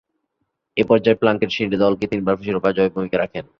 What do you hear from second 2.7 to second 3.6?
জয়ে ভূমিকা রাখেন।